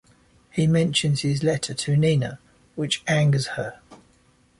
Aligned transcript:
He 0.49 0.65
mentions 0.65 1.21
his 1.21 1.43
letter 1.43 1.75
to 1.75 1.95
Nina, 1.95 2.39
which 2.73 3.03
angers 3.05 3.49
her. 3.49 3.79